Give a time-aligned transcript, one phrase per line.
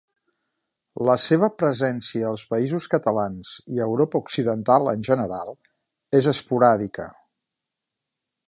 [1.09, 5.55] La seva presència als Països Catalans, i a Europa Occidental en general,
[6.23, 7.11] és esporàdica.